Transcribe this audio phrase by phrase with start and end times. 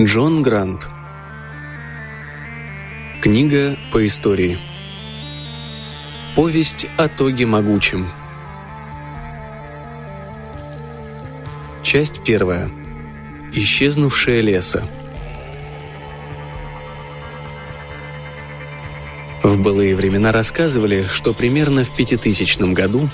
[0.00, 0.88] Джон Грант.
[3.20, 4.60] Книга по истории.
[6.36, 8.08] Повесть о Тоге Могучем.
[11.82, 12.70] Часть первая.
[13.52, 14.88] Исчезнувшее леса.
[19.42, 23.10] В былые времена рассказывали, что примерно в пятитысячном году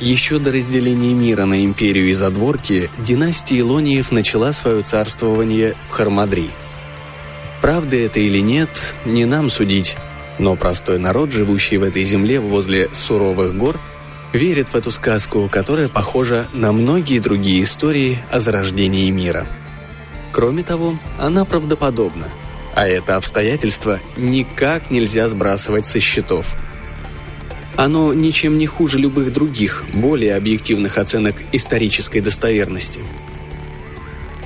[0.00, 6.50] еще до разделения мира на империю и задворки династия Илониев начала свое царствование в Хармадри.
[7.62, 9.96] Правда это или нет, не нам судить,
[10.38, 13.80] но простой народ, живущий в этой земле возле суровых гор,
[14.32, 19.46] верит в эту сказку, которая похожа на многие другие истории о зарождении мира.
[20.32, 22.28] Кроме того, она правдоподобна,
[22.74, 26.56] а это обстоятельство никак нельзя сбрасывать со счетов–
[27.76, 33.00] оно ничем не хуже любых других, более объективных оценок исторической достоверности.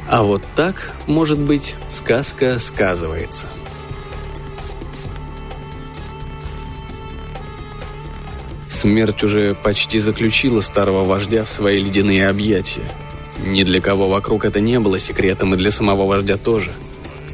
[0.09, 3.49] А вот так, может быть, сказка сказывается.
[8.69, 12.89] Смерть уже почти заключила старого вождя в свои ледяные объятия.
[13.45, 16.71] Ни для кого вокруг это не было секретом, и для самого вождя тоже.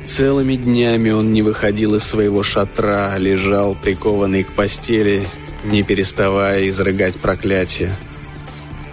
[0.05, 5.27] Целыми днями он не выходил из своего шатра, лежал прикованный к постели
[5.65, 7.97] не переставая изрыгать проклятия.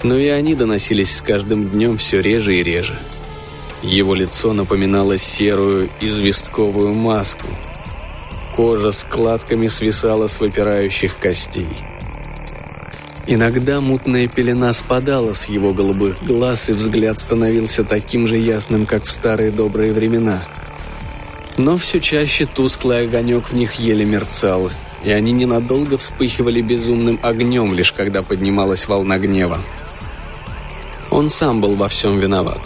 [0.04, 2.98] Но и они доносились с каждым днем все реже и реже.
[3.84, 7.48] Его лицо напоминало серую известковую маску.
[8.56, 11.70] Кожа складками свисала с выпирающих костей.
[13.28, 19.06] Иногда мутная пелена спадала с его голубых глаз, и взгляд становился таким же ясным, как
[19.06, 20.44] в старые добрые времена.
[21.58, 24.70] Но все чаще тусклый огонек в них еле мерцал,
[25.04, 29.60] и они ненадолго вспыхивали безумным огнем, лишь когда поднималась волна гнева.
[31.10, 32.60] Он сам был во всем виноват.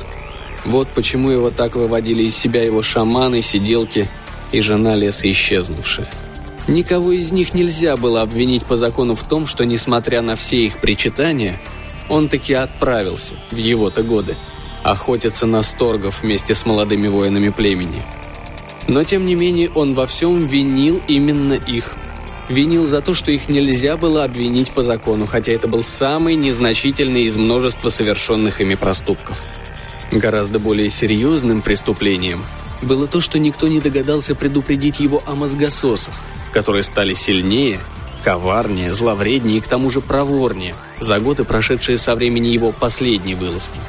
[0.66, 4.10] Вот почему его так выводили из себя его шаманы, сиделки
[4.52, 6.10] и жена леса исчезнувшая.
[6.68, 10.80] Никого из них нельзя было обвинить по закону в том, что, несмотря на все их
[10.80, 11.60] причитания,
[12.10, 14.36] он таки отправился, в его-то годы,
[14.84, 18.02] охотиться на сторгов вместе с молодыми воинами племени.
[18.88, 21.96] Но, тем не менее, он во всем винил именно их–
[22.50, 27.24] винил за то, что их нельзя было обвинить по закону, хотя это был самый незначительный
[27.24, 29.44] из множества совершенных ими проступков.
[30.12, 32.44] Гораздо более серьезным преступлением
[32.82, 36.14] было то, что никто не догадался предупредить его о мозгососах,
[36.52, 37.80] которые стали сильнее,
[38.24, 43.80] коварнее, зловреднее и к тому же проворнее за годы, прошедшие со времени его последней вылазки.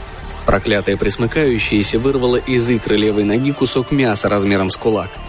[0.46, 5.10] Проклятая присмыкающаяся вырвала из икры левой ноги кусок мяса размером с кулак–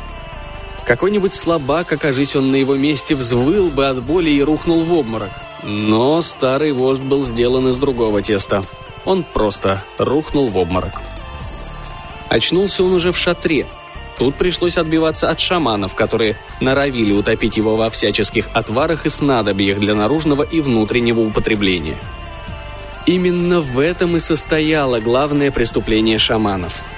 [0.87, 5.31] какой-нибудь слабак, окажись он на его месте, взвыл бы от боли и рухнул в обморок.
[5.63, 8.63] Но старый вождь был сделан из другого теста.
[9.03, 11.01] Он просто рухнул в обморок.
[12.29, 13.67] Очнулся он уже в шатре.
[14.17, 19.93] Тут пришлось отбиваться от шаманов, которые норовили утопить его во всяческих отварах и снадобьях для
[19.93, 21.97] наружного и внутреннего употребления.
[23.05, 26.81] Именно в этом и состояло главное преступление шаманов–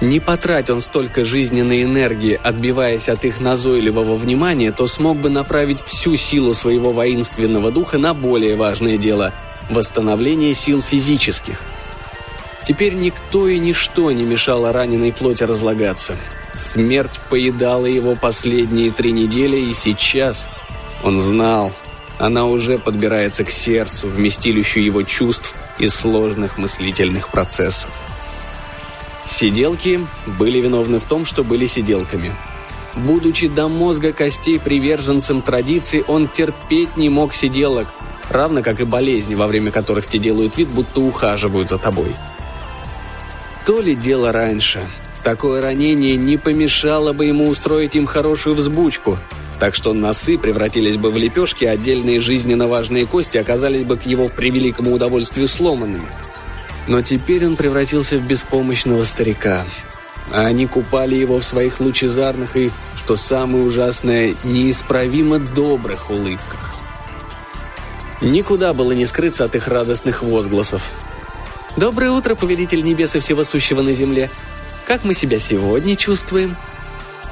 [0.00, 5.82] не потрать он столько жизненной энергии, отбиваясь от их назойливого внимания, то смог бы направить
[5.82, 9.32] всю силу своего воинственного духа на более важное дело–
[9.70, 11.60] восстановление сил физических.
[12.66, 16.16] Теперь никто и ничто не мешало раненой плоти разлагаться.
[16.54, 20.48] Смерть поедала его последние три недели, и сейчас
[21.02, 21.72] он знал,
[22.18, 27.90] она уже подбирается к сердцу, вместилищу его чувств и сложных мыслительных процессов.
[29.26, 30.06] Сиделки
[30.38, 32.32] были виновны в том, что были сиделками.
[32.94, 37.88] Будучи до мозга костей приверженцем традиций, он терпеть не мог сиделок,
[38.30, 42.14] равно как и болезни, во время которых те делают вид, будто ухаживают за тобой.
[43.66, 44.86] То ли дело раньше.
[45.24, 49.18] Такое ранение не помешало бы ему устроить им хорошую взбучку,
[49.58, 54.04] так что носы превратились бы в лепешки, а отдельные жизненно важные кости оказались бы к
[54.04, 56.06] его превеликому удовольствию сломанными–
[56.86, 59.64] но теперь он превратился в беспомощного старика.
[60.32, 66.74] А они купали его в своих лучезарных и, что самое ужасное, неисправимо добрых улыбках.
[68.20, 70.90] Никуда было не скрыться от их радостных возгласов.
[71.76, 74.30] «Доброе утро, повелитель небес и всего сущего на земле!
[74.86, 76.56] Как мы себя сегодня чувствуем?»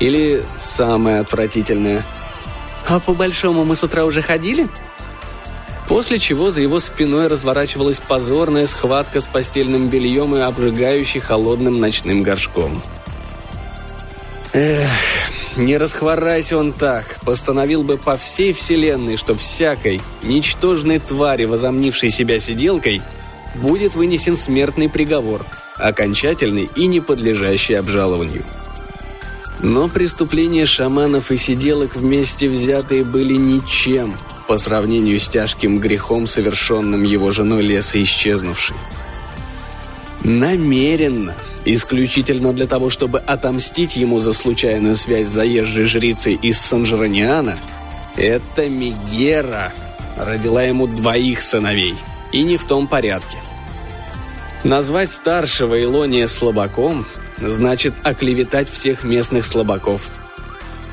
[0.00, 2.04] Или самое отвратительное.
[2.88, 4.68] «А по-большому мы с утра уже ходили?»
[5.92, 12.22] После чего за его спиной разворачивалась позорная схватка с постельным бельем и обжигающей холодным ночным
[12.22, 12.82] горшком.
[14.54, 14.88] Эх,
[15.58, 22.38] не расхворайся он так, постановил бы по всей вселенной, что всякой ничтожной твари, возомнившей себя
[22.38, 23.02] сиделкой,
[23.54, 25.44] будет вынесен смертный приговор,
[25.76, 28.44] окончательный и не подлежащий обжалованию.
[29.60, 34.16] Но преступления шаманов и сиделок вместе взятые были ничем
[34.46, 38.76] по сравнению с тяжким грехом, совершенным его женой леса исчезнувшей.
[40.24, 41.34] Намеренно,
[41.64, 47.58] исключительно для того, чтобы отомстить ему за случайную связь с заезжей жрицей из Сан-Жерониана,
[48.16, 49.72] эта Мегера
[50.16, 51.94] родила ему двоих сыновей,
[52.30, 53.38] и не в том порядке.
[54.64, 57.04] Назвать старшего Илония слабаком
[57.38, 60.08] значит оклеветать всех местных слабаков.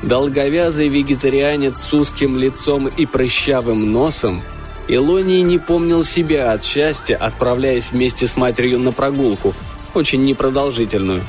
[0.02, 4.42] Долговязый вегетарианец с узким лицом и прыщавым носом
[4.88, 9.54] Илоний не помнил себя от счастья, отправляясь вместе с матерью на прогулку,
[9.94, 11.22] очень непродолжительную,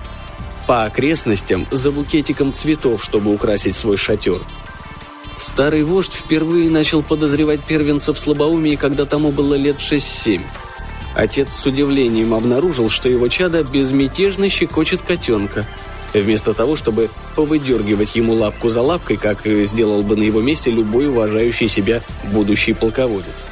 [0.68, 4.42] по окрестностям за букетиком цветов, чтобы украсить свой шатер.
[5.36, 10.42] Старый вождь впервые начал подозревать первенца в слабоумии, когда тому было лет 6-7.
[11.14, 15.68] Отец с удивлением обнаружил, что его чадо безмятежно щекочет котенка,
[16.20, 21.08] вместо того, чтобы повыдергивать ему лапку за лапкой, как сделал бы на его месте любой
[21.08, 23.46] уважающий себя будущий полководец.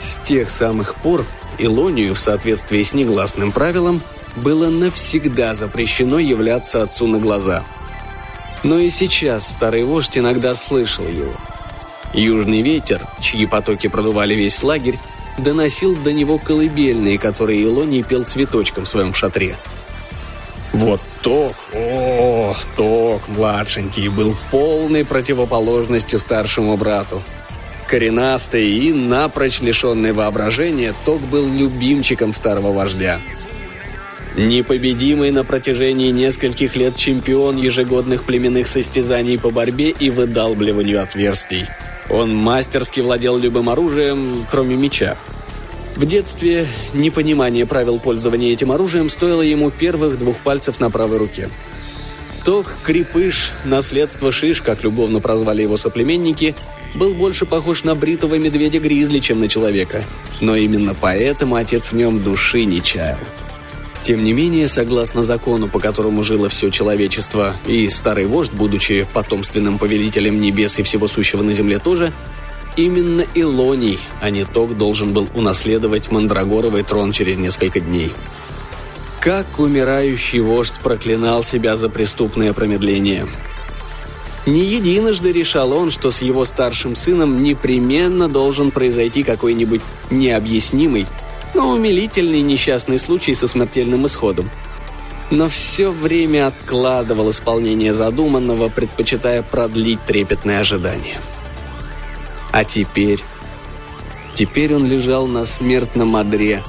[0.00, 1.24] С тех самых пор
[1.58, 4.00] Илонию, в соответствии с негласным правилом,
[4.36, 7.64] было навсегда запрещено являться отцу на глаза.
[8.62, 11.32] Но и сейчас старый вождь иногда слышал его.
[12.14, 14.98] Южный ветер, чьи потоки продували весь лагерь,
[15.36, 19.56] доносил до него колыбельные, которые Илоний пел цветочком в своем шатре.
[20.72, 27.22] Вот Ток, о, Ток, младшенький, был полной противоположностью старшему брату.
[27.88, 33.20] Коренастый и напрочь лишенный воображения, Ток был любимчиком старого вождя.
[34.36, 41.66] Непобедимый на протяжении нескольких лет чемпион ежегодных племенных состязаний по борьбе и выдалбливанию отверстий–
[42.10, 45.16] он мастерски владел любым оружием, кроме меча.
[45.98, 46.64] В детстве
[46.94, 51.48] непонимание правил пользования этим оружием стоило ему первых двух пальцев на правой руке.
[52.44, 56.54] Ток, крепыш, наследство шиш, как любовно прозвали его соплеменники,
[56.94, 60.04] был больше похож на бритого медведя-гризли, чем на человека.
[60.40, 63.18] Но именно поэтому отец в нем души не чаял.
[64.04, 69.78] Тем не менее, согласно закону, по которому жило все человечество, и старый вождь, будучи потомственным
[69.78, 72.12] повелителем небес и всего сущего на земле тоже,
[72.78, 78.12] именно Илоний, а не Ток, должен был унаследовать Мандрагоровый трон через несколько дней.
[79.20, 83.26] Как умирающий вождь проклинал себя за преступное промедление.
[84.46, 91.06] Не единожды решал он, что с его старшим сыном непременно должен произойти какой-нибудь необъяснимый,
[91.54, 94.48] но умилительный несчастный случай со смертельным исходом.
[95.30, 101.20] Но все время откладывал исполнение задуманного, предпочитая продлить трепетное ожидание.
[102.52, 103.22] А теперь...
[104.34, 106.62] Теперь он лежал на смертном одре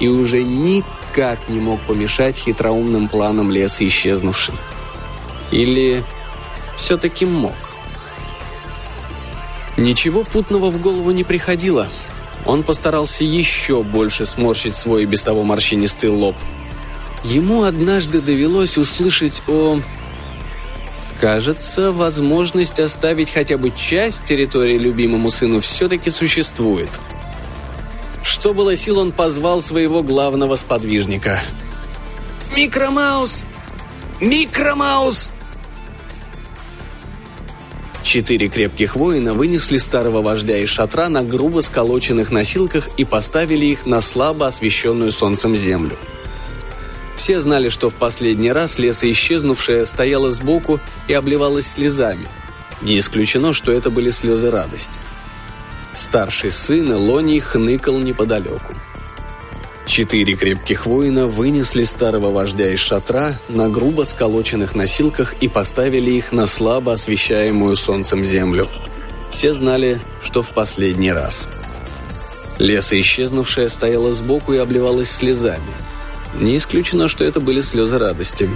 [0.00, 4.56] и уже никак не мог помешать хитроумным планам леса исчезнувшим.
[5.52, 6.02] Или
[6.76, 7.54] все-таки мог?
[9.76, 11.88] Ничего путного в голову не приходило–
[12.46, 16.36] он постарался еще больше сморщить свой без того морщинистый лоб.
[17.24, 19.80] Ему однажды довелось услышать о...
[21.20, 26.90] Кажется, возможность оставить хотя бы часть территории любимому сыну все-таки существует.
[28.22, 31.40] Что было сил, он позвал своего главного сподвижника.
[32.54, 33.44] «Микромаус!
[34.20, 35.30] Микромаус!»
[38.02, 43.86] Четыре крепких воина вынесли старого вождя из шатра на грубо сколоченных носилках и поставили их
[43.86, 45.96] на слабо освещенную солнцем землю.
[47.24, 50.78] Все знали, что в последний раз леса исчезнувшая стояла сбоку
[51.08, 52.28] и обливалась слезами.
[52.82, 55.00] Не исключено, что это были слезы радости.
[55.94, 58.74] Старший сын Лоний хныкал неподалеку.
[59.86, 66.30] Четыре крепких воина вынесли старого вождя из шатра на грубо сколоченных носилках и поставили их
[66.30, 68.68] на слабо освещаемую солнцем землю.
[69.30, 71.48] Все знали, что в последний раз.
[72.58, 75.83] Леса исчезнувшая стояла сбоку и обливалась слезами.
[76.40, 78.50] Не исключено, что это были слезы радости.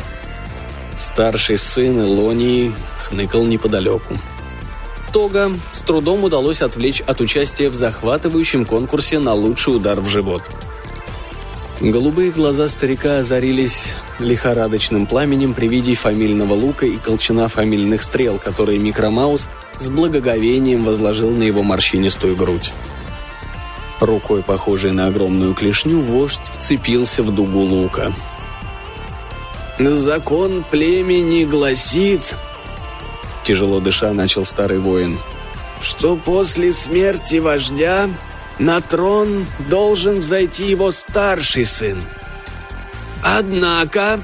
[0.97, 4.19] Старший сын Элонии хныкал неподалеку.
[5.13, 10.43] Тога с трудом удалось отвлечь от участия в захватывающем конкурсе на лучший удар в живот–
[11.81, 18.81] Голубые глаза старика озарились лихорадочным пламенем при виде фамильного лука и колчана фамильных стрел, которые
[18.81, 22.73] Микромаус с благоговением возложил на его морщинистую грудь.
[24.01, 28.13] Рукой, похожей на огромную клешню, вождь вцепился в дугу лука.
[29.79, 32.37] «Закон племени гласит...»
[33.45, 35.19] Тяжело дыша начал старый воин.
[35.81, 38.09] «Что после смерти вождя
[38.59, 41.99] на трон должен зайти его старший сын.
[43.23, 44.21] Однако,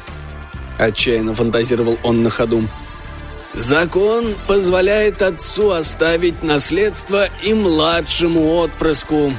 [0.78, 2.62] отчаянно фантазировал он на ходу,
[3.54, 9.32] Закон позволяет отцу оставить наследство и младшему отпрыску.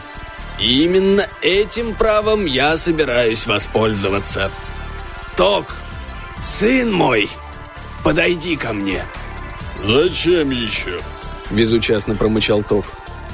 [0.60, 4.52] И именно этим правом я собираюсь воспользоваться.
[5.36, 5.76] Ток,
[6.42, 7.30] сын мой,
[8.04, 9.06] подойди ко мне.
[9.84, 11.00] Зачем еще?
[11.52, 12.86] Безучастно промычал Ток.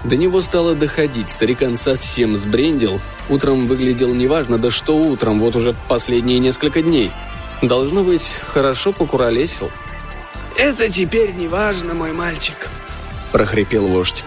[0.03, 2.99] До него стало доходить, старикан совсем сбрендил.
[3.29, 7.11] Утром выглядел неважно, да что утром, вот уже последние несколько дней.
[7.61, 9.71] Должно быть, хорошо покуролесил.
[10.57, 12.69] «Это теперь не важно, мой мальчик»,–
[13.31, 14.23] прохрипел вождь.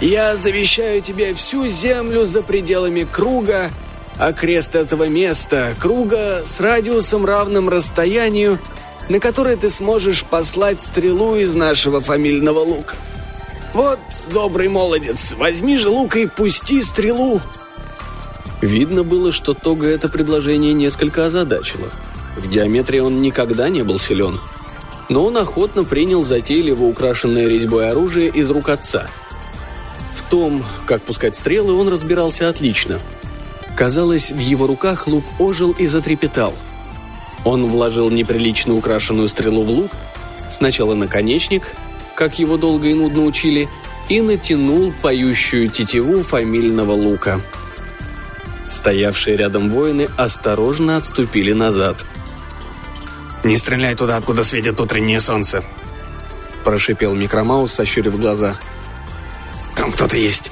[0.00, 3.70] «Я завещаю тебе всю землю за пределами круга,
[4.16, 8.60] а крест этого места– круга с радиусом равным расстоянию,
[9.08, 12.94] на которое ты сможешь послать стрелу из нашего фамильного лука.
[13.74, 13.98] Вот,
[14.32, 17.40] добрый молодец, возьми же лук и пусти стрелу!»
[18.60, 21.90] Видно было, что Тога это предложение несколько озадачило.
[22.36, 24.40] В геометрии он никогда не был силен–
[25.08, 29.06] но он охотно принял затейливо украшенное резьбой оружие из рук отца.
[30.30, 32.98] Том, как пускать стрелы, он разбирался отлично.
[33.76, 36.54] Казалось, в его руках лук ожил и затрепетал.
[37.44, 39.90] Он вложил неприлично украшенную стрелу в лук,
[40.50, 41.62] сначала наконечник,
[42.14, 43.68] как его долго и нудно учили,
[44.08, 47.40] и натянул поющую тетиву фамильного лука.
[48.68, 52.04] Стоявшие рядом воины осторожно отступили назад–
[53.44, 55.64] «Не стреляй туда, откуда светит утреннее солнце!»
[56.64, 58.58] Прошипел Микромаус, сощурив глаза.
[59.88, 60.50] «Там кто-то есть!»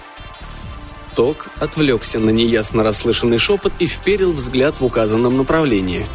[1.14, 6.06] Ток отвлекся на неясно расслышанный шепот и вперил взгляд в указанном направлении.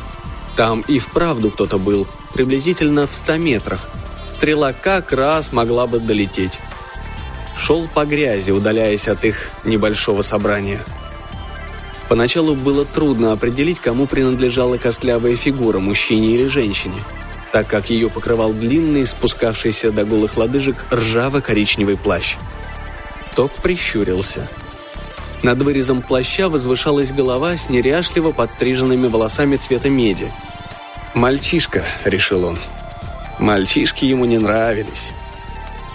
[0.55, 3.87] Там и вправду кто-то был, приблизительно в ста метрах.
[4.27, 6.59] Стрела как раз могла бы долететь.
[7.55, 10.83] Шел по грязи, удаляясь от их небольшого собрания–
[12.09, 17.01] Поначалу было трудно определить, кому принадлежала костлявая фигура, мужчине или женщине,
[17.53, 22.35] так как ее покрывал длинный, спускавшийся до голых лодыжек ржаво-коричневый плащ.
[23.35, 24.47] Ток прищурился.
[25.43, 30.31] Над вырезом плаща возвышалась голова с неряшливо подстриженными волосами цвета меди.
[31.13, 32.59] «Мальчишка»,— решил он.
[33.39, 35.13] Мальчишки ему не нравились.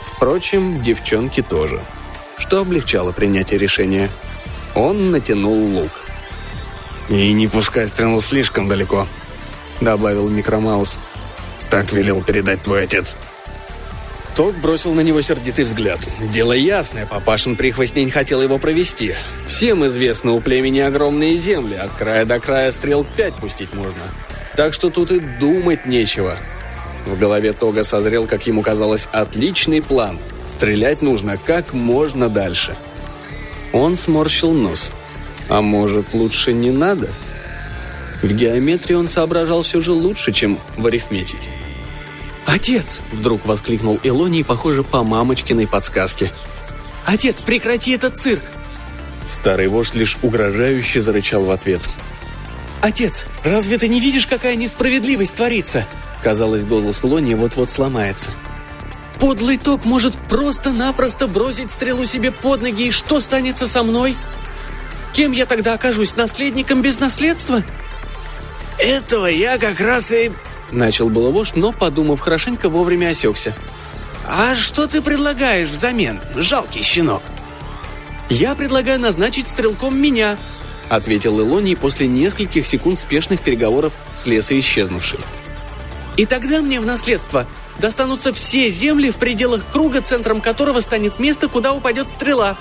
[0.02, 1.81] Впрочем, девчонки тоже.
[2.38, 4.11] Что облегчало принятие решения.
[4.75, 5.93] Он натянул лук.
[7.09, 9.07] «И не пускай стрелу слишком далеко»,—
[9.81, 10.99] добавил Микромаус.
[11.71, 13.16] «Так велел передать твой отец».
[14.37, 15.99] Тот бросил на него сердитый взгляд.
[16.31, 19.14] Дело ясное, папашин прихвостнень хотел его провести.
[19.49, 24.02] Всем известно, у племени огромные земли, от края до края стрел пять пустить можно.
[24.55, 26.37] Так что тут и думать нечего.
[27.07, 30.19] В голове Тога созрел, как ему казалось, отличный план.
[30.47, 32.76] Стрелять нужно как можно дальше.
[33.73, 34.90] Он сморщил нос.
[35.49, 37.09] А может, лучше не надо?
[38.23, 41.49] В геометрии он соображал все же лучше, чем в арифметике.
[42.46, 46.32] «Отец!»– вдруг воскликнул Илоний, похоже, по мамочкиной подсказке.
[47.04, 48.42] «Отец, прекрати этот цирк!»
[49.26, 51.82] Старый вождь лишь угрожающе зарычал в ответ.
[52.80, 55.86] «Отец, разве ты не видишь, какая несправедливость творится?»
[56.22, 58.30] Казалось, голос Лони вот-вот сломается.
[59.18, 64.16] «Подлый ток может просто-напросто бросить стрелу себе под ноги, и что станется со мной?»
[65.16, 67.64] Кем я тогда окажусь, наследником без наследства?»
[68.78, 70.30] «Этого я как раз и...»
[70.73, 73.54] Начал было вождь, но, подумав хорошенько, вовремя осекся.
[74.26, 77.23] «А что ты предлагаешь взамен, жалкий щенок?»
[78.28, 80.37] «Я предлагаю назначить стрелком меня»,—
[80.88, 85.20] ответил Илоний после нескольких секунд спешных переговоров с лесо исчезнувшей.
[86.16, 87.46] «И тогда мне в наследство
[87.78, 92.58] достанутся все земли в пределах круга, центром которого станет место, куда упадет стрела»,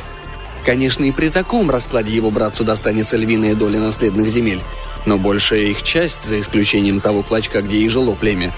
[0.65, 4.62] Конечно, и при таком раскладе его братцу достанется львиная доля наследных земель.
[5.05, 8.53] Но большая их часть, за исключением того клочка, где и жило племя,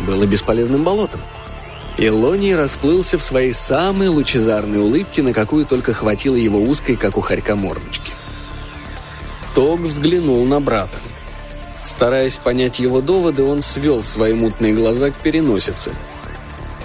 [0.00, 1.20] было бесполезным болотом.
[1.98, 7.20] Илоний расплылся в своей самой лучезарной улыбке, на какую только хватило его узкой, как у
[7.20, 8.12] хорька, мордочки.
[9.54, 10.98] Тог взглянул на брата.
[11.84, 15.92] Стараясь понять его доводы, он свел свои мутные глаза к переносице.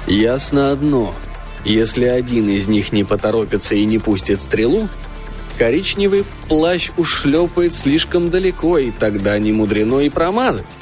[0.08, 1.16] Ясно одно—
[1.68, 4.88] если один из них не поторопится и не пустит стрелу,
[5.58, 10.78] коричневый плащ ушлепает слишком далеко, и тогда не мудрено и промазать.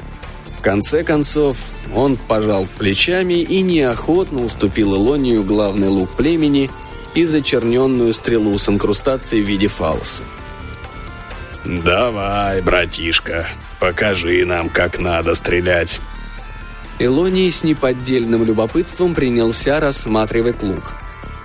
[0.58, 1.56] В конце концов,
[1.94, 6.70] он пожал плечами и неохотно уступил Илонию главный лук племени
[7.14, 10.22] и зачерненную стрелу с инкрустацией в виде фалоса.
[11.64, 13.46] «Давай, братишка,
[13.80, 16.00] покажи нам, как надо стрелять»,
[16.98, 20.94] Элоний с неподдельным любопытством принялся рассматривать лук.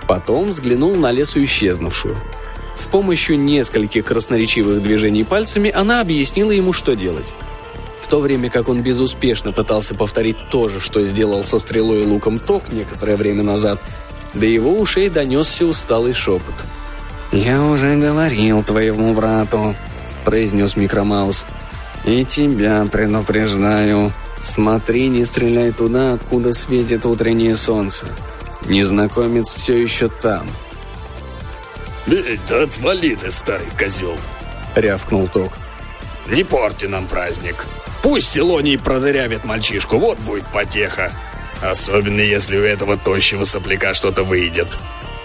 [0.08, 2.16] Потом взглянул на лесу исчезнувшую.
[2.74, 7.34] С помощью нескольких красноречивых движений пальцами она объяснила ему, что делать.
[8.00, 12.06] В то время как он безуспешно пытался повторить то же, что сделал со стрелой и
[12.06, 13.80] луком Ток некоторое время назад,
[14.34, 16.54] до его ушей донесся усталый шепот.
[17.32, 19.74] «Я уже говорил твоему брату»,—
[20.24, 21.46] произнес Микромаус.
[22.04, 24.12] «И тебя предупреждаю.
[24.42, 28.06] Смотри, не стреляй туда, откуда светит утреннее солнце.
[28.66, 30.46] Незнакомец все еще там».
[32.06, 34.16] «Эй, да отвали ты, старый козел!»—
[34.74, 35.58] рявкнул Ток.
[36.26, 37.66] «Не порти нам праздник.
[38.02, 41.12] Пусть Илоний продырявит мальчишку, вот будет потеха.
[41.62, 44.76] Особенно, если у этого тощего сопляка что-то выйдет».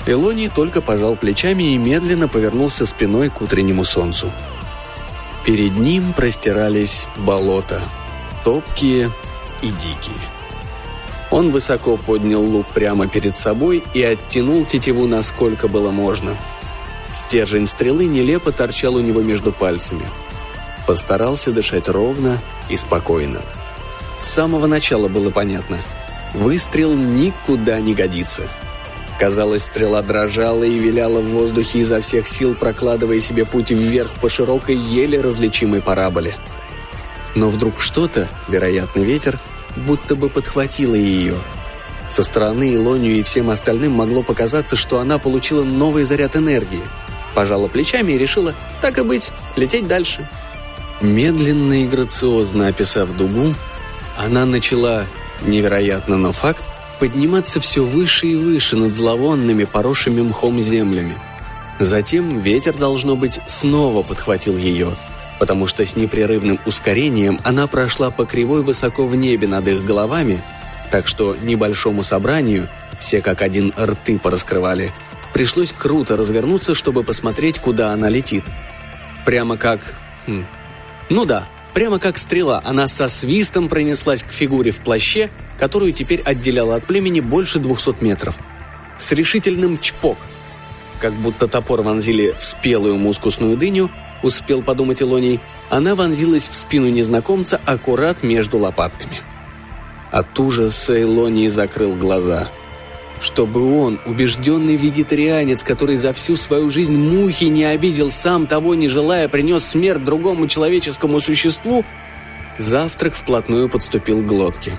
[0.05, 4.31] Илоний только пожал плечами и медленно повернулся спиной к утреннему солнцу.
[5.45, 7.81] Перед ним простирались болота,
[8.43, 9.11] топкие
[9.61, 10.27] и дикие.
[11.29, 16.37] Он высоко поднял лук прямо перед собой и оттянул тетиву насколько было можно.
[17.13, 20.05] Стержень стрелы нелепо торчал у него между пальцами.
[20.85, 23.41] Постарался дышать ровно и спокойно.
[24.17, 25.79] С самого начала было понятно.
[26.33, 28.43] Выстрел никуда не годится.
[29.19, 34.29] Казалось, стрела дрожала и виляла в воздухе изо всех сил, прокладывая себе путь вверх по
[34.29, 36.35] широкой, еле различимой параболе.
[37.33, 39.39] Но вдруг что-то, вероятно ветер,
[39.75, 41.35] будто бы подхватило ее.
[42.09, 46.83] Со стороны Илонию и всем остальным могло показаться, что она получила новый заряд энергии.
[47.35, 50.27] Пожала плечами и решила, так и быть, лететь дальше.
[51.01, 53.53] Медленно и грациозно описав дугу,
[54.17, 55.05] она начала,
[55.41, 56.63] невероятно, но факт,
[56.99, 61.15] подниматься все выше и выше над зловонными, поросшими мхом землями.
[61.79, 64.95] Затем ветер, должно быть, снова подхватил ее,
[65.37, 70.41] потому что с непрерывным ускорением она прошла по кривой высоко в небе над их головами,
[70.91, 72.67] так что небольшому собранию,
[72.99, 74.91] все как один рты пораскрывали,
[75.33, 78.43] пришлось круто развернуться, чтобы посмотреть, куда она летит.
[79.25, 79.95] Прямо как...
[80.25, 80.45] Хм,
[81.09, 86.21] ну да, прямо как стрела, она со свистом пронеслась к фигуре в плаще, которую теперь
[86.21, 88.37] отделяла от племени больше двухсот метров.
[88.97, 90.17] С решительным чпок.
[90.99, 93.91] Как будто топор вонзили в спелую мускусную дыню,
[94.23, 99.21] успел подумать Илоний, она вонзилась в спину незнакомца аккурат между лопатками.
[100.11, 102.49] От ужаса Илоний закрыл глаза.
[103.19, 108.89] Чтобы он, убежденный вегетарианец, который за всю свою жизнь мухи не обидел, сам того не
[108.89, 111.83] желая, принес смерть другому человеческому существу,
[112.59, 114.77] завтрак вплотную подступил к глотке.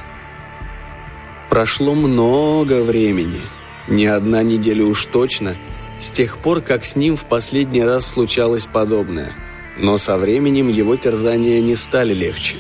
[1.51, 3.41] Прошло много времени,
[3.89, 5.57] не одна неделя уж точно,
[5.99, 9.33] с тех пор, как с ним в последний раз случалось подобное.
[9.79, 12.57] Но со временем его терзания не стали легче.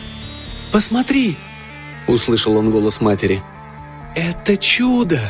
[0.73, 1.37] «Посмотри!»–
[2.09, 3.43] услышал он голос матери.
[4.17, 5.21] «Это чудо!»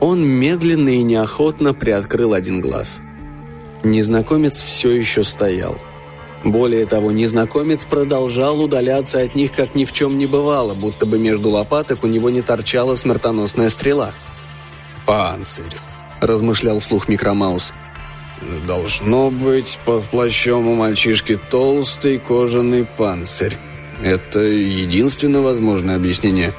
[0.00, 3.00] Он медленно и неохотно приоткрыл один глаз.
[3.82, 5.78] Незнакомец все еще стоял.
[6.44, 11.18] Более того, незнакомец продолжал удаляться от них, как ни в чем не бывало, будто бы
[11.18, 14.14] между лопаток у него не торчала смертоносная стрела.
[15.04, 15.76] «Панцирь»,—
[16.20, 17.72] размышлял вслух Микромаус.
[18.66, 23.56] «Должно быть, под плащом у мальчишки толстый кожаный панцирь.
[24.02, 26.54] Это единственное возможное объяснение».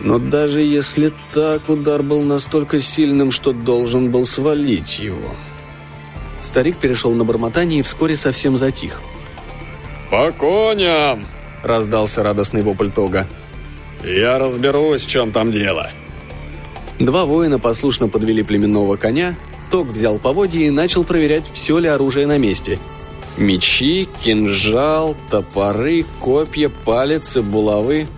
[0.00, 5.34] Но даже если так, удар был настолько сильным, что должен был свалить его.
[6.40, 9.00] Старик перешел на бормотание и вскоре совсем затих.
[10.10, 11.26] «По коням!»–
[11.64, 13.26] раздался радостный вопль Тога.
[14.04, 15.90] «Я разберусь, в чем там дело».
[17.00, 19.36] Два воина послушно подвели племенного коня,
[19.70, 22.78] Тог взял поводья и начал проверять, все ли оружие на месте.
[23.38, 28.08] Мечи, кинжал, топоры, копья, палицы, булавы.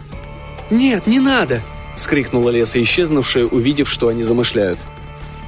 [0.70, 1.60] «Нет, не надо!»–
[1.96, 4.78] вскрикнула леса исчезнувшая, увидев, что они замышляют.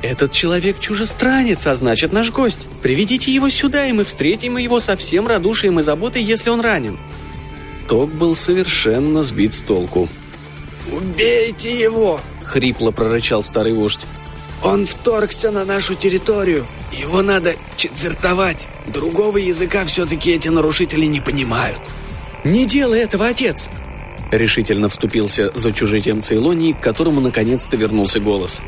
[0.02, 2.66] «Этот человек чужестранец, а значит наш гость.
[2.82, 6.98] Приведите его сюда, и мы встретим его со всем радушием и заботой, если он ранен».
[7.88, 10.08] Ток был совершенно сбит с толку.
[10.92, 14.06] «Убейте его!»— хрипло прорычал старый вождь.
[14.62, 16.66] «Он вторгся на нашу территорию.
[16.92, 18.68] Его надо четвертовать.
[18.86, 21.80] Другого языка все-таки эти нарушители не понимают».
[22.44, 23.68] «Не делай этого, отец!»
[24.30, 28.60] Решительно вступился за чужеземца Цейлонии, к которому наконец-то вернулся голос.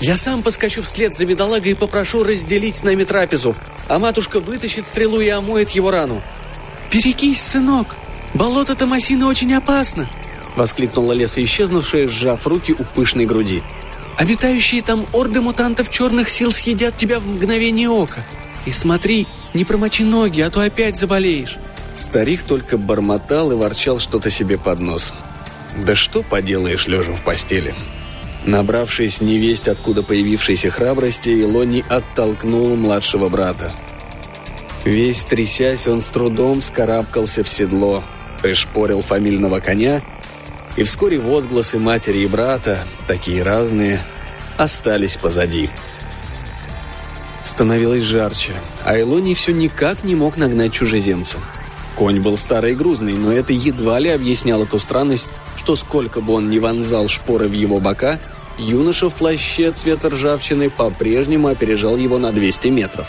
[0.00, 3.54] «Я сам поскочу вслед за бедолагой и попрошу разделить с нами трапезу,
[3.88, 6.20] а матушка вытащит стрелу и омоет его рану».
[6.90, 7.96] «Берегись, сынок!
[8.34, 10.08] Болото Томасина очень опасно!»—
[10.56, 13.62] воскликнула леса исчезнувшая, сжав руки у пышной груди.
[14.18, 18.24] «Обитающие там орды мутантов черных сил съедят тебя в мгновение ока.
[18.66, 21.58] И смотри, не промочи ноги, а то опять заболеешь».
[21.94, 25.12] Старик только бормотал и ворчал что-то себе под нос.
[25.84, 27.74] «Да что поделаешь, лежа в постели?»
[28.46, 33.72] Набравшись невесть, откуда появившейся храбрости, Илони оттолкнул младшего брата.
[34.84, 38.04] Весь трясясь, он с трудом скарабкался в седло.
[38.42, 40.02] пришпорил фамильного коня,
[40.76, 44.00] и вскоре возгласы матери и брата, такие разные,
[44.56, 45.70] остались позади.
[47.44, 51.38] Становилось жарче, а Илоний все никак не мог нагнать чужеземца.
[51.94, 56.32] Конь был старый и грузный, но это едва ли объясняло ту странность, что сколько бы
[56.32, 58.18] он ни вонзал шпоры в его бока,
[58.58, 63.08] юноша в плаще цвета ржавчины по-прежнему опережал его на 200 метров.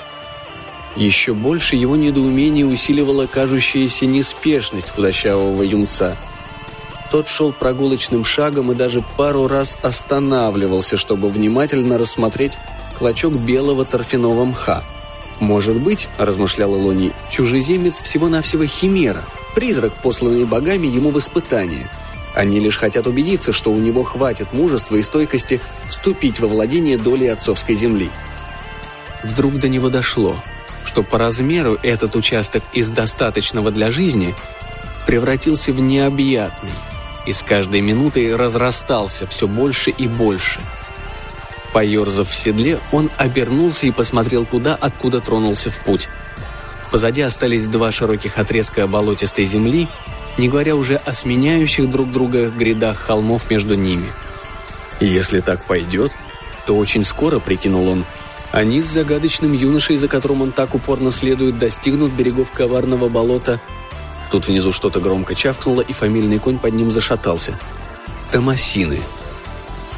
[0.96, 6.18] Еще больше его недоумение усиливала кажущаяся неспешность худощавого юнца.
[7.16, 12.58] Тот шел прогулочным шагом и даже пару раз останавливался, чтобы внимательно рассмотреть
[12.98, 14.84] клочок белого торфяного мха.
[15.40, 19.24] «Может быть,— размышлял Илоний,— чужеземец всего-навсего химера,
[19.56, 21.90] призрак, посланный богами ему в испытание.
[22.34, 27.30] Они лишь хотят убедиться, что у него хватит мужества и стойкости вступить во владение долей
[27.30, 28.10] отцовской земли».
[29.24, 30.36] Вдруг до него дошло,
[30.84, 34.36] что по размеру этот участок из достаточного для жизни
[35.08, 36.74] превратился в необъятный
[37.26, 40.62] и с каждой минутой разрастался все больше и больше–
[41.76, 46.08] Поерзав в седле, он обернулся и посмотрел туда, откуда тронулся в путь.
[46.90, 49.90] Позади остались два широких отрезка болотистой земли,
[50.38, 54.10] не говоря уже о сменяющих друг друга грядах холмов между ними.
[55.02, 56.16] если так пойдет,
[56.66, 58.06] то очень скоро, прикинул он,
[58.54, 63.60] они с загадочным юношей, за которым он так упорно следует, достигнут берегов коварного болота.
[64.32, 67.58] Тут внизу что-то громко чавкнуло, и фамильный конь под ним зашатался.
[68.32, 69.00] Томасины,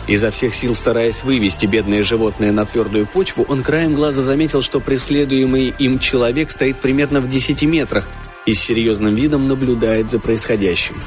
[0.08, 4.80] Изо всех сил стараясь вывести бедное животное на твердую почву, он краем глаза заметил, что
[4.80, 8.08] преследуемый им человек стоит примерно в 10 метрах
[8.46, 11.02] и с серьезным видом наблюдает за происходящим.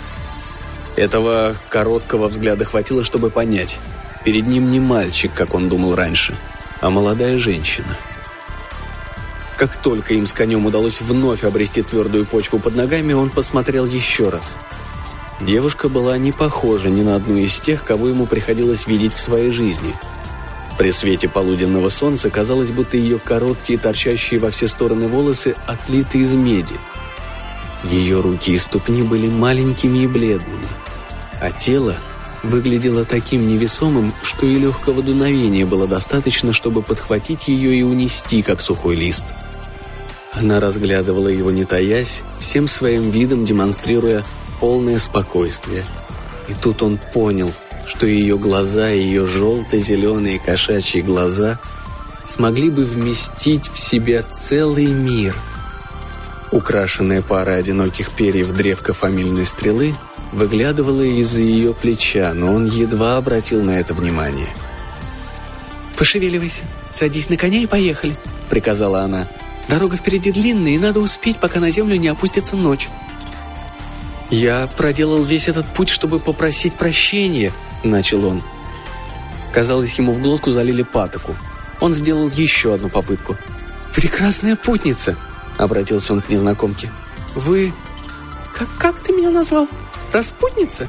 [0.96, 3.78] Этого короткого взгляда хватило, чтобы понять.
[4.24, 6.36] Перед ним не мальчик, как он думал раньше,
[6.82, 7.96] а молодая женщина.
[9.60, 14.28] Как только им с конем удалось вновь обрести твердую почву под ногами, он посмотрел еще
[14.28, 14.56] раз–
[15.40, 19.50] Девушка была не похожа ни на одну из тех, кого ему приходилось видеть в своей
[19.50, 19.94] жизни.
[20.76, 26.34] При свете полуденного солнца казалось, будто ее короткие, торчащие во все стороны волосы отлиты из
[26.34, 26.74] меди.
[27.84, 30.68] Ее руки и ступни были маленькими и бледными,
[31.40, 31.96] а тело
[32.42, 38.60] выглядело таким невесомым, что и легкого дуновения было достаточно, чтобы подхватить ее и унести, как
[38.60, 39.24] сухой лист.
[40.32, 44.24] Она разглядывала его не таясь, всем своим видом демонстрируя
[44.60, 45.84] полное спокойствие.
[46.48, 47.52] И тут он понял,
[47.86, 51.58] что ее глаза, ее желто-зеленые кошачьи глаза
[52.24, 55.34] смогли бы вместить в себя целый мир.
[56.52, 59.94] Украшенная пара одиноких перьев древка фамильной стрелы
[60.32, 64.48] выглядывала из-за ее плеча, но он едва обратил на это внимание.
[65.96, 68.16] «Пошевеливайся, садись на коня и поехали»,—
[68.50, 69.28] приказала она.
[69.68, 72.88] «Дорога впереди длинная, и надо успеть, пока на землю не опустится ночь».
[74.30, 78.42] «Я проделал весь этот путь, чтобы попросить прощения»,— начал он.
[79.52, 81.34] Казалось, ему в глотку залили патоку.
[81.80, 83.36] Он сделал еще одну попытку.
[83.94, 85.16] «Прекрасная путница»,—
[85.58, 86.92] обратился он к незнакомке.
[87.34, 87.72] «Вы...
[88.54, 89.68] Как, как ты меня назвал?
[90.12, 90.86] Распутница?»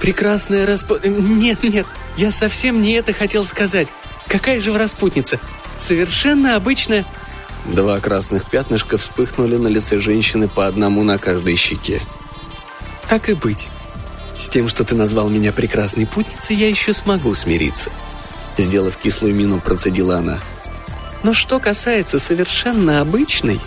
[0.00, 0.98] «Прекрасная распу...
[1.04, 3.92] Нет, нет, я совсем не это хотел сказать.
[4.28, 5.40] Какая же вы распутница?
[5.76, 7.04] Совершенно обычная...»
[7.66, 12.00] Два красных пятнышка вспыхнули на лице женщины по одному на каждой щеке.
[13.08, 13.70] Так и быть.
[14.36, 17.90] С тем, что ты назвал меня прекрасной путницей, я еще смогу смириться.
[18.58, 20.38] Сделав кислую мину, процедила она.
[21.22, 23.60] Но что касается совершенно обычной,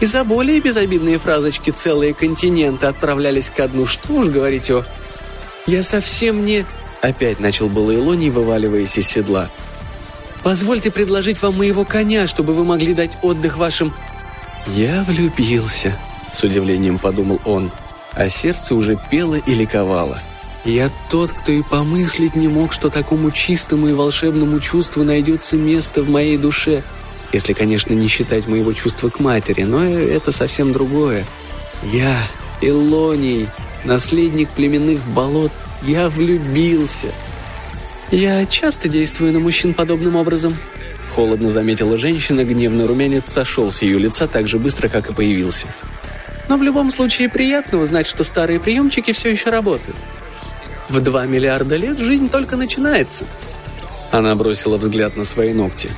[0.00, 4.84] и за более безобидные фразочки целые континенты отправлялись ко дну, что уж говорить о...
[5.66, 6.66] Я совсем не...
[7.00, 9.48] Опять начал было Илоний, вываливаясь из седла.
[10.42, 13.94] «Позвольте предложить вам моего коня, чтобы вы могли дать отдых вашим...»
[14.66, 15.96] «Я влюбился»,—
[16.32, 17.70] с удивлением подумал он
[18.12, 20.20] а сердце уже пело и ликовало.
[20.64, 26.02] Я тот, кто и помыслить не мог, что такому чистому и волшебному чувству найдется место
[26.02, 26.82] в моей душе,
[27.32, 31.24] если, конечно, не считать моего чувства к матери, но это совсем другое.
[31.92, 32.14] Я,
[32.60, 33.48] Илоний,
[33.84, 37.08] наследник племенных болот, я влюбился.
[38.10, 40.56] Я часто действую на мужчин подобным образом,
[41.14, 45.66] Холодно заметила женщина, гневный румянец сошел с ее лица так же быстро, как и появился.
[46.48, 49.96] Но в любом случае приятно узнать, что старые приемчики все еще работают.
[50.88, 53.24] В два миллиарда лет жизнь только начинается.
[54.12, 55.90] Она бросила взгляд на свои ногти.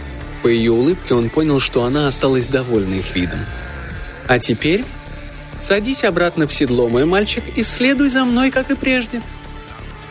[0.43, 3.41] По ее улыбке он понял, что она осталась довольна их видом.
[4.29, 4.85] «А теперь
[5.61, 9.23] садись обратно в седло, мой мальчик, и следуй за мной, как и прежде.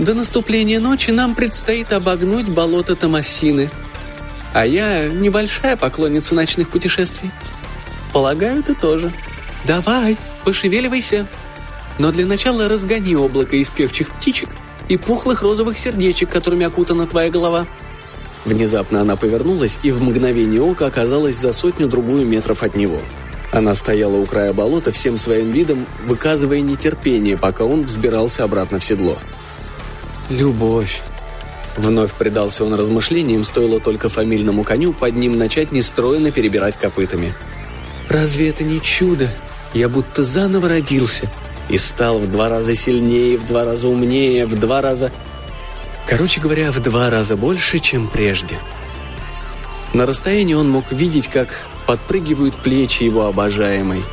[0.01, 3.69] До наступления ночи нам предстоит обогнуть болото Томасины.
[4.53, 7.31] А я небольшая поклонница ночных путешествий.
[8.11, 9.13] Полагаю, ты тоже.
[9.65, 11.27] Давай!» Пошевеливайся!»
[11.99, 14.49] Но для начала разгони облако из певчих птичек
[14.89, 17.67] и пухлых розовых сердечек, которыми окутана твоя голова».
[18.43, 22.99] Внезапно она повернулась и в мгновение ока оказалась за сотню-другую метров от него.
[23.51, 28.83] Она стояла у края болота всем своим видом, выказывая нетерпение, пока он взбирался обратно в
[28.83, 29.19] седло.
[30.31, 31.01] «Любовь»,
[31.77, 37.33] Вновь предался он размышлениям, стоило только фамильному коню под ним начать нестройно перебирать копытами.
[38.09, 39.29] «Разве это не чудо?
[39.73, 41.29] Я будто заново родился
[41.69, 45.11] и стал в два раза сильнее, в два раза умнее, в два раза...
[46.07, 48.57] Короче говоря, в два раза больше, чем прежде».
[49.93, 51.49] На расстоянии он мог видеть, как
[51.85, 54.03] подпрыгивают плечи его обожаемой,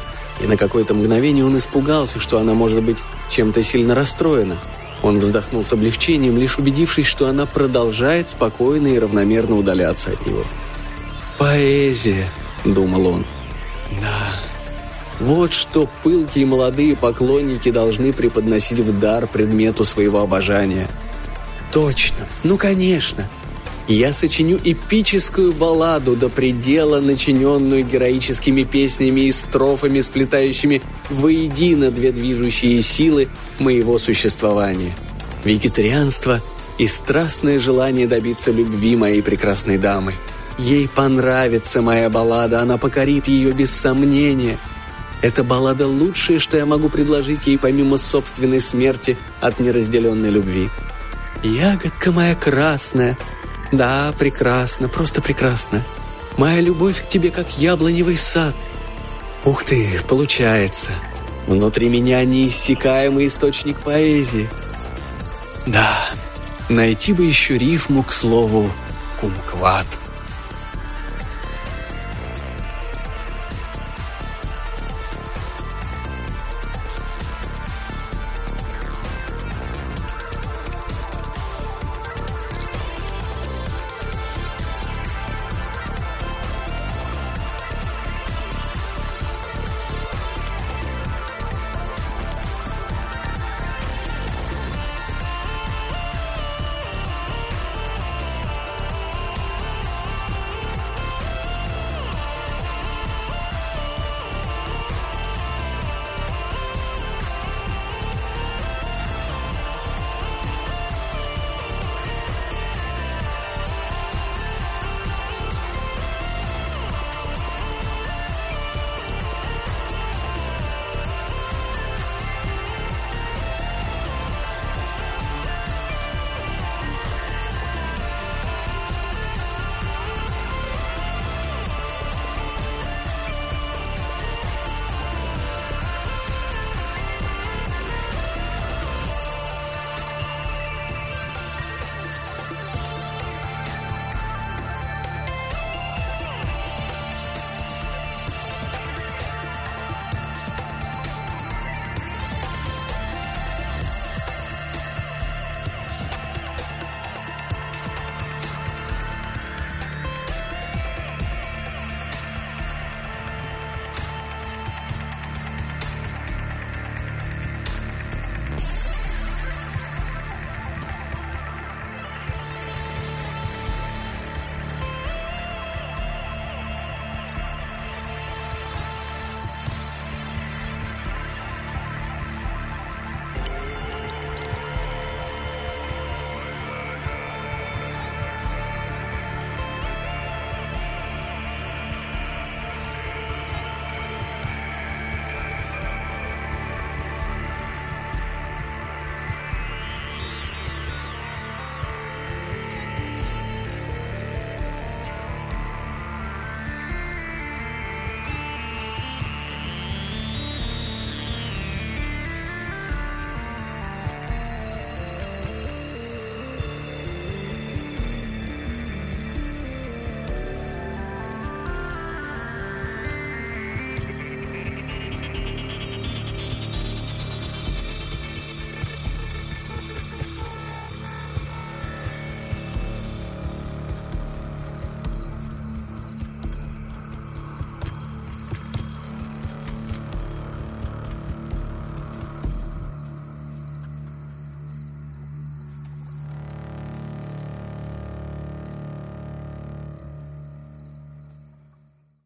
[0.40, 2.98] и на какое-то мгновение он испугался, что она может быть
[3.30, 4.56] чем-то сильно расстроена–
[5.02, 10.44] он вздохнул с облегчением, лишь убедившись, что она продолжает спокойно и равномерно удаляться от него.
[11.38, 12.28] «Поэзия»,—
[12.64, 13.26] думал он.
[13.90, 14.40] «Да,
[15.20, 20.88] вот что пылкие молодые поклонники должны преподносить в дар предмету своего обожания».
[21.72, 23.28] «Точно, ну конечно»,
[23.88, 32.82] я сочиню эпическую балладу до предела, начиненную героическими песнями и строфами, сплетающими воедино две движущие
[32.82, 34.94] силы моего существования.
[35.42, 36.42] Вегетарианство
[36.76, 40.14] и страстное желание добиться любви моей прекрасной дамы.
[40.58, 44.58] Ей понравится моя баллада, она покорит ее без сомнения.
[45.22, 50.68] Эта баллада лучшее, что я могу предложить ей помимо собственной смерти от неразделенной любви.
[51.42, 53.16] Ягодка моя красная,
[53.72, 55.84] да, прекрасно, просто прекрасно.
[56.36, 58.54] Моя любовь к тебе как яблоневый сад.
[59.44, 60.90] Ух ты, получается.
[61.46, 64.48] Внутри меня неиссякаемый источник поэзии.
[65.66, 65.90] Да,
[66.68, 68.70] найти бы еще рифму к слову
[69.20, 69.86] «кумкват».